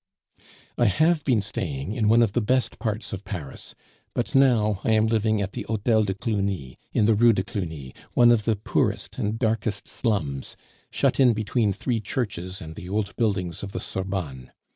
[0.79, 3.75] "I have been staying in one of the best parts of Paris,
[4.15, 7.93] but now I am living at the Hotel de Cluny, in the Rue de Cluny,
[8.15, 10.57] one of the poorest and darkest slums,
[10.89, 14.51] shut in between three churches and the old buildings of the Sorbonne.